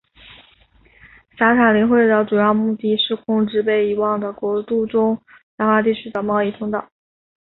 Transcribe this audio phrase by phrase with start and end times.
[1.37, 5.19] 散塔林会的主要目的是控制被遗忘的国度中
[5.55, 6.89] 繁华地区的贸易通道。